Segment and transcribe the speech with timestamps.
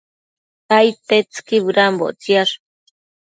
[0.77, 2.53] Aidtetsëqui bëdambo ictsiash